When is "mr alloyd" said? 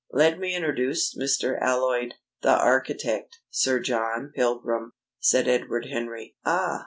1.15-2.15